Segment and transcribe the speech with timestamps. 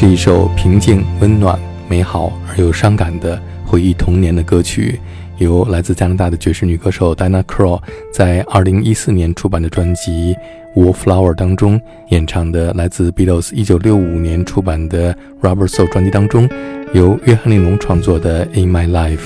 [0.00, 3.36] 是一首平静、温暖、美好而又伤感的
[3.66, 4.96] 回忆童年的歌曲，
[5.38, 7.82] 由来自加拿大的爵士女歌手 Dana Cro
[8.12, 10.36] 在2014年出版的专辑
[10.80, 16.48] 《Wallflower》当中演唱的，来自 Beatles 1965年出版的《Rubber Soul》专辑当中，
[16.92, 19.16] 由约翰列侬创作的《In My Life》。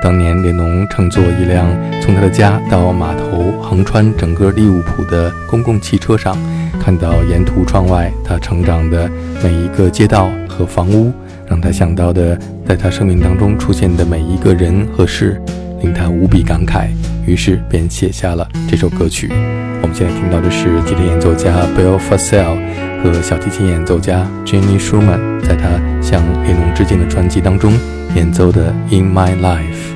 [0.00, 1.66] 当年列侬乘坐一辆
[2.00, 6.38] 从他的家到码头横穿整个利物浦的公共汽车上，
[6.80, 9.10] 看到沿途窗外他成长的
[9.42, 11.12] 每一个街道和房屋，
[11.48, 15.40] 让他想到的在他生命当中出现的每一个人和事，
[15.82, 16.88] 令他无比感慨，
[17.26, 19.28] 于是便写下了这首歌曲。
[19.82, 24.90] 我们现在听到的是吉他演奏家 b e l l f a s s e l l 和小提琴演奏家 Jenny s c
[24.92, 25.68] h u m a n 在他
[26.02, 27.72] 向列侬致敬的专辑当中
[28.14, 29.94] 演奏的《In My Life》。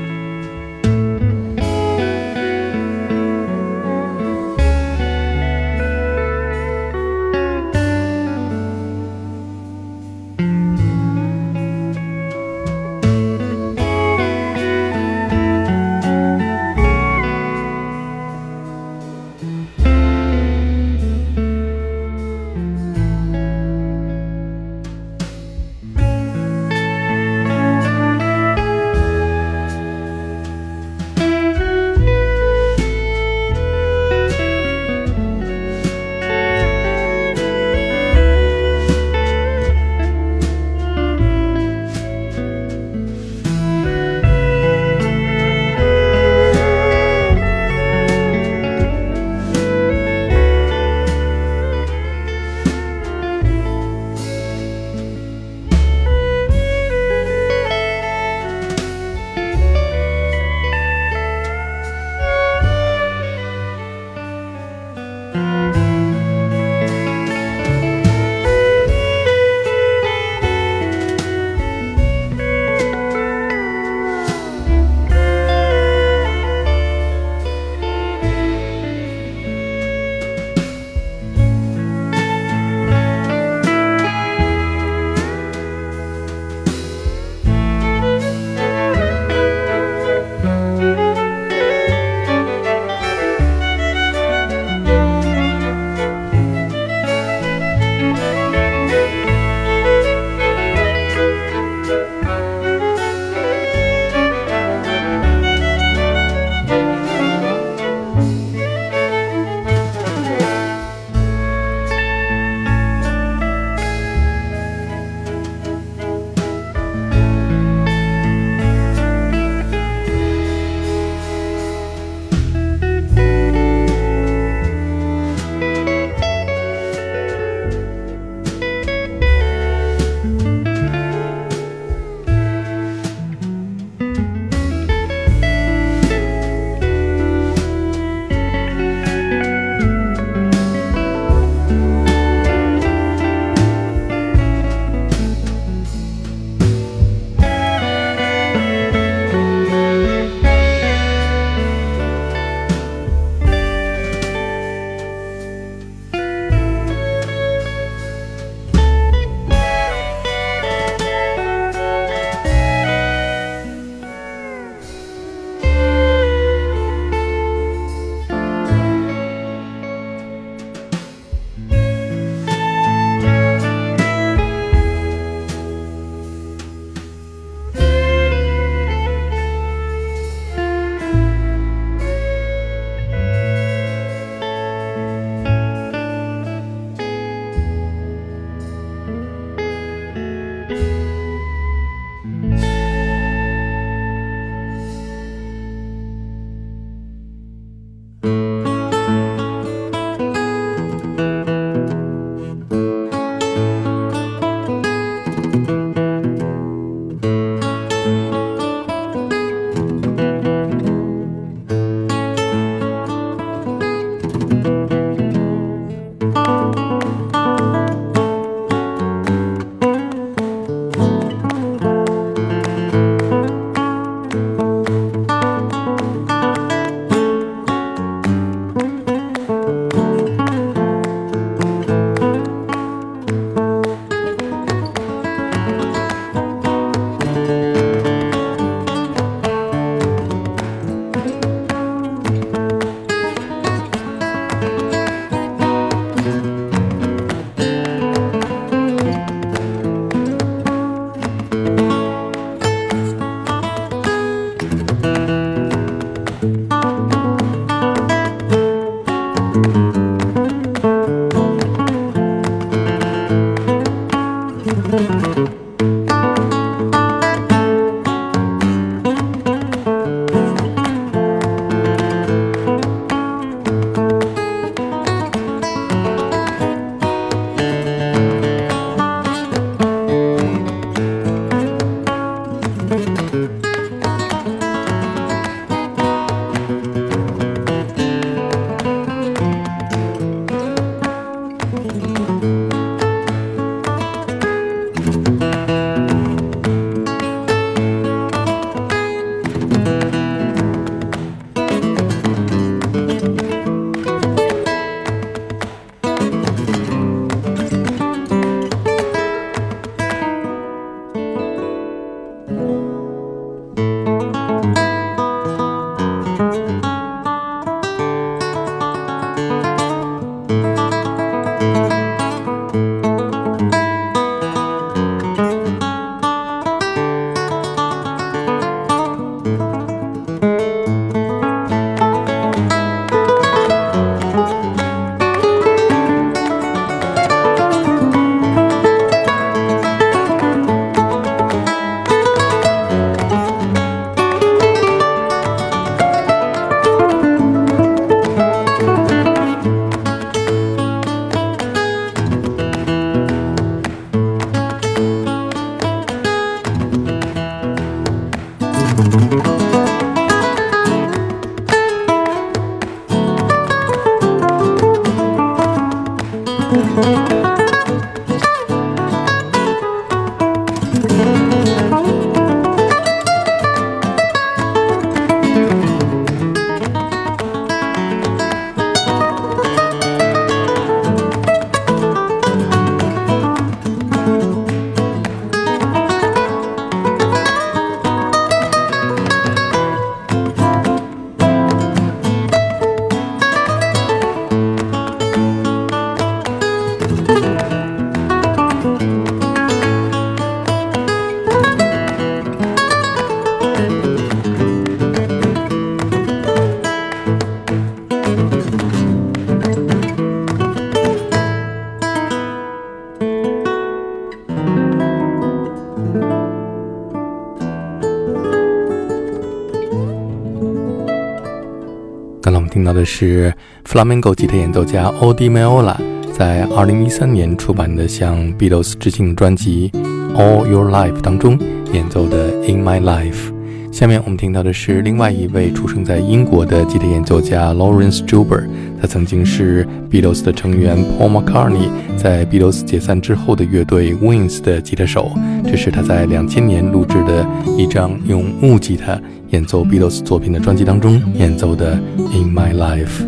[422.92, 423.52] 的是
[423.86, 425.98] flamenco 吉他演奏家 Odi m e y o l a
[426.32, 429.90] 在二零一三年出版的向 Beatles 致敬专辑
[430.34, 431.58] All Your Life 当中
[431.92, 433.51] 演奏的 In My Life。
[433.92, 438.64] 下面我们听到的是另外一位出生在英国的吉他演奏家 Lawrence Jubber，
[438.98, 445.30] 他曾经是 Beatles 的成员 Paul McCartney 在 Beatles 解散之后的乐队 Wings 的吉他手。
[445.64, 447.46] 这是他在两千年录制的
[447.76, 449.20] 一张用木吉他
[449.50, 451.94] 演奏 Beatles 作品的专辑当中演奏的
[452.32, 453.22] 《In My Life》。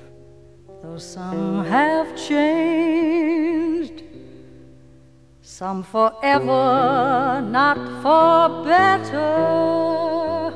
[0.82, 4.02] Though some have changed,
[5.42, 10.54] some forever, not for better,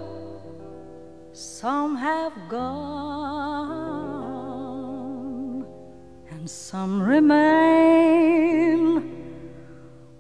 [1.33, 2.94] some have gone.
[6.75, 8.81] some remain.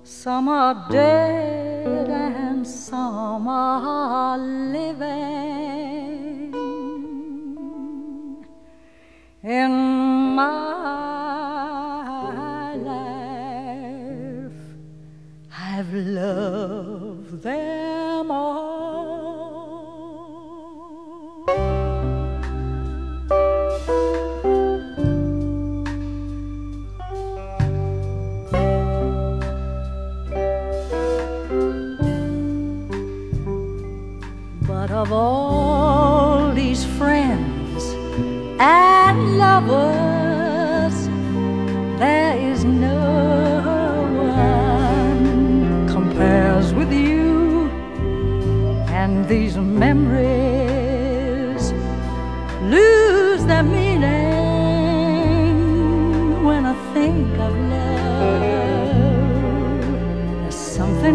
[0.04, 6.05] some are dead and some are living.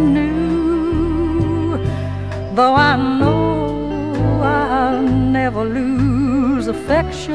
[0.00, 1.76] new.
[2.54, 7.34] Though I know I'll never lose affection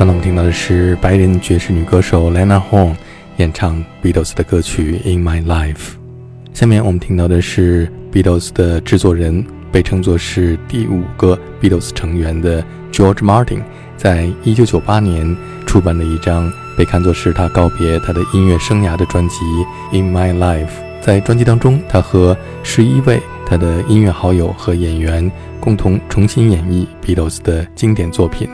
[0.00, 2.98] 刚才我们听到的是白人爵士女歌手 l e n a Hone r
[3.36, 5.88] 演唱 Beatles 的歌曲 In My Life。
[6.54, 13.60] 下面我们听到的是 Beatles 的制作人，被称作是第五个 Beatles 成员的 George Martin，
[13.98, 15.36] 在1998年
[15.66, 19.40] 出版的一张被看作是他告别他的音乐生涯的专辑
[19.92, 20.70] In My Life。
[21.02, 28.48] 在专辑当中，他和十一位他的音乐好友和演员共同重新演绎 Beatles 的经典作品。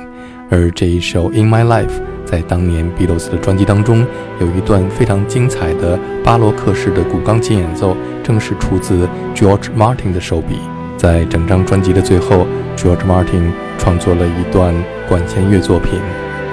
[0.50, 1.87] 而这一首《In My Life》
[2.24, 4.06] 在当年 Beatles 的专辑当中，
[4.40, 10.59] 有一段非常精彩的巴洛克式的古钢琴演奏，正是出自 George Martin 的手笔。
[10.96, 14.74] 在整张专辑的最后，George Martin 创作了一段
[15.09, 15.98] 管弦乐作品，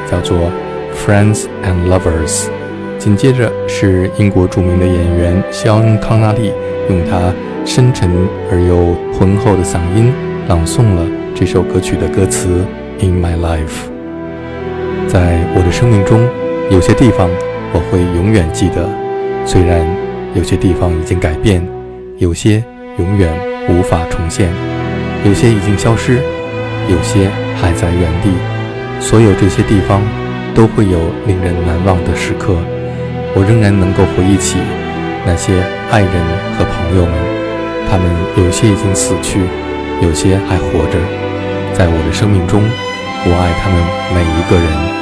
[0.09, 0.37] 叫做
[0.93, 2.45] 《Friends and Lovers》。
[2.99, 6.51] 紧接着是英国著名的演员肖恩·康纳利，
[6.89, 7.33] 用他
[7.65, 8.09] 深沉
[8.51, 10.11] 而又浑厚的嗓音
[10.47, 12.63] 朗诵了这首歌曲的歌词。
[12.99, 13.87] In my life，
[15.07, 16.21] 在我的生命中，
[16.71, 17.27] 有些地方
[17.73, 18.87] 我会永远记得。
[19.45, 19.85] 虽然
[20.35, 21.65] 有些地方已经改变，
[22.17, 22.63] 有些
[22.99, 23.29] 永远
[23.67, 24.47] 无法重现，
[25.25, 26.19] 有些已经消失，
[26.87, 27.29] 有些
[27.59, 28.29] 还在原地。
[28.99, 30.01] 所有这些地方
[30.55, 32.55] 都会有令人难忘的时刻。
[33.35, 34.59] 我仍然能够回忆起
[35.25, 36.13] 那些爱人
[36.57, 37.13] 和朋友们，
[37.89, 38.05] 他们
[38.45, 39.41] 有些已经死去，
[40.01, 41.22] 有些还活着。
[41.73, 43.81] 在我的生命中，我爱他们
[44.13, 44.93] 每一个人。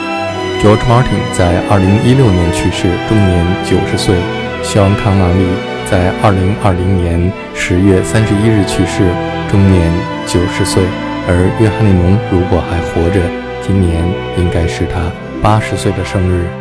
[0.64, 4.16] George Martin 在2016年去世，终年90岁。
[4.64, 5.46] 肖恩康纳利
[5.90, 9.04] 在2020年10月31日去世，
[9.50, 9.92] 终年
[10.28, 10.84] 90岁。
[11.28, 13.20] 而约翰内蒙如果还活着，
[13.62, 14.08] 今年
[14.38, 15.12] 应该是他
[15.44, 16.61] 80岁的生日。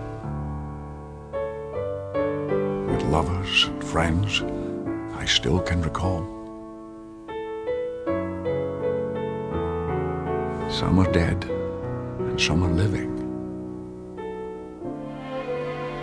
[3.11, 4.41] lovers and friends
[5.21, 6.21] I still can recall.
[10.79, 11.41] Some are dead
[12.27, 13.11] and some are living.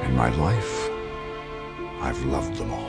[0.04, 0.76] In my life,
[2.06, 2.87] I've loved them all.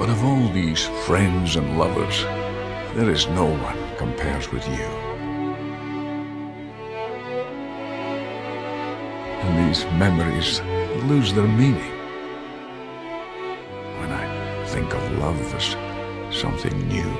[0.00, 2.22] But of all these friends and lovers,
[2.96, 4.86] there is no one compares with you.
[9.42, 10.62] And these memories
[11.06, 11.92] lose their meaning
[13.98, 15.76] when I think of love as
[16.34, 17.14] something new.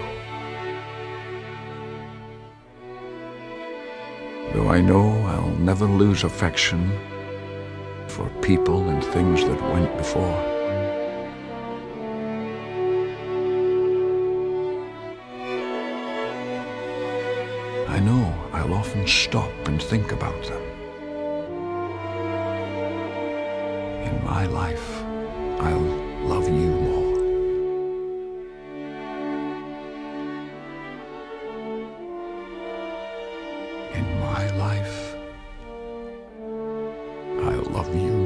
[4.55, 6.91] Though I know I'll never lose affection
[8.09, 10.60] for people and things that went before.
[18.91, 20.61] often stop and think about them.
[24.09, 24.91] In my life,
[25.61, 25.91] I'll
[26.33, 27.17] love you more.
[33.95, 35.15] In my life,
[36.49, 38.20] I'll love you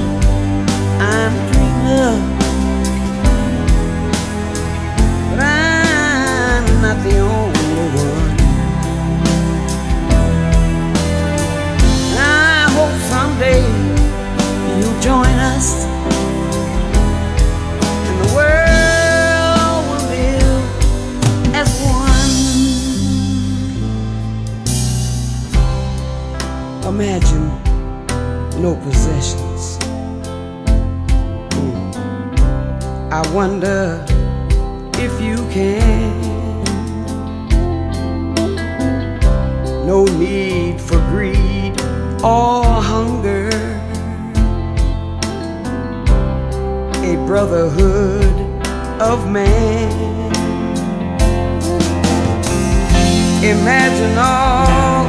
[53.59, 55.05] imagine all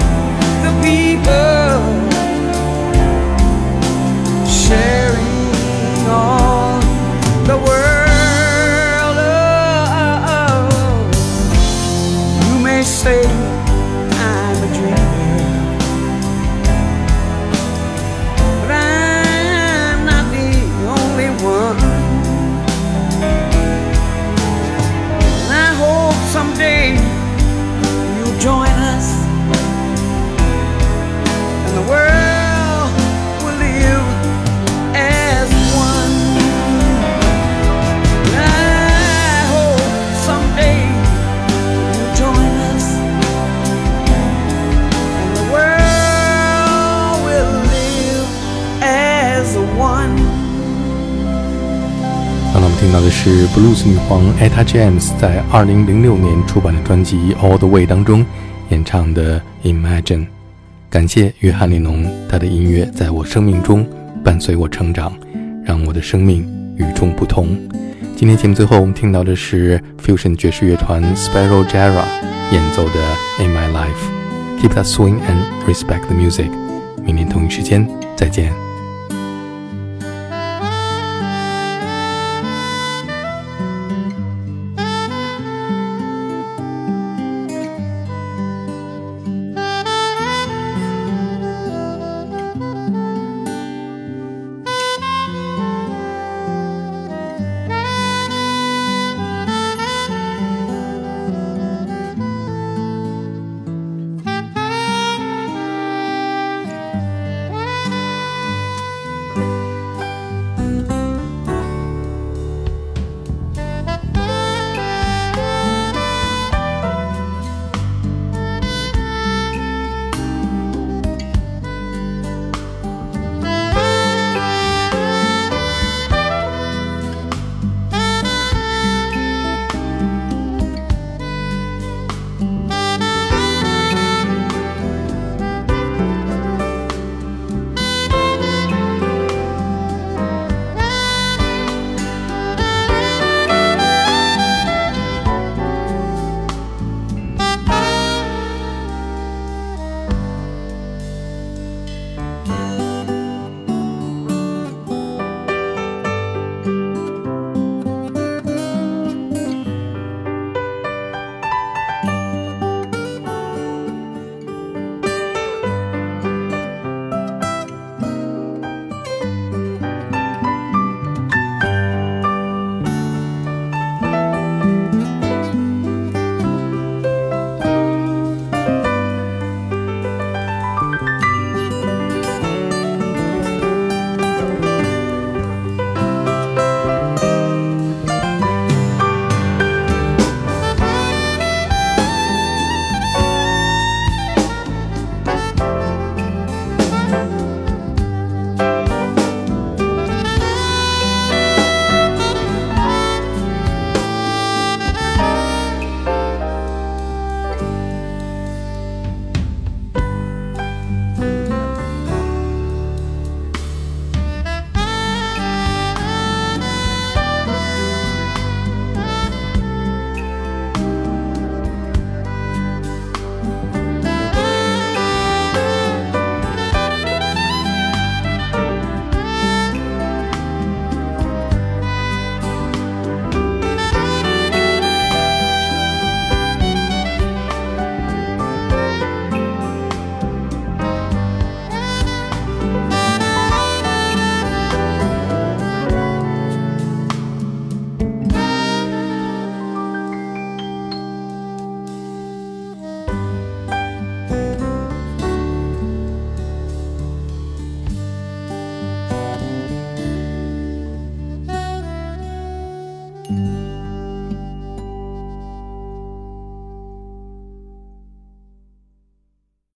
[0.63, 1.44] the people
[52.85, 58.23] 听到的是布鲁斯女皇 Etta James 在2006年出版的专辑《All the Way》当中
[58.69, 60.03] 演唱的《Imagine》。
[60.91, 63.89] 感谢约翰·列侬，他的音乐在我生命中
[64.23, 65.17] 伴随我成长，
[65.65, 67.57] 让我的生命与众不同。
[68.17, 72.05] 今天节目最后，我们听到的是 fusion 爵士乐团 Sparrow Jara
[72.53, 74.61] 演奏的《In My Life》。
[74.63, 76.51] Keep t h a t swing and respect the music。
[77.03, 78.64] 明天同一时间再见。